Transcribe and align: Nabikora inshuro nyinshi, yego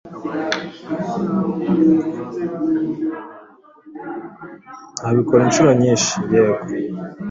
Nabikora 5.01 5.41
inshuro 5.45 5.71
nyinshi, 5.81 6.13
yego 6.31 6.59